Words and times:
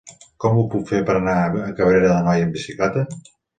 Com 0.45 0.55
ho 0.61 0.63
puc 0.75 0.87
fer 0.91 1.01
per 1.09 1.17
anar 1.19 1.35
a 1.43 1.69
Cabrera 1.81 2.11
d'Anoia 2.15 2.49
amb 2.49 2.59
bicicleta? 2.61 3.09